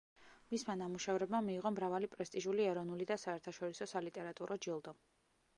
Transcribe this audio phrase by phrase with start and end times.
[0.53, 4.99] მისმა ნამუშევრებმა მიიღო მრავალი პრესტიჟული ეროვნული და საერთაშორისო სალიტერატურო ჯილდო.